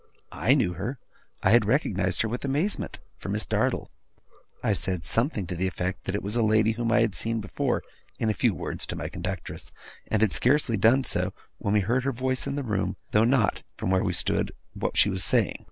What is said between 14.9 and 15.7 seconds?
she was saying.